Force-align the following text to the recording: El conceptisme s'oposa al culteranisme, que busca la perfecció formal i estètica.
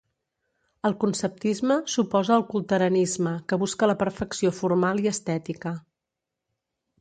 El 0.87 0.93
conceptisme 1.01 1.77
s'oposa 1.95 2.33
al 2.35 2.45
culteranisme, 2.53 3.35
que 3.53 3.61
busca 3.65 3.91
la 3.93 3.97
perfecció 4.01 4.53
formal 4.63 5.05
i 5.05 5.13
estètica. 5.13 5.77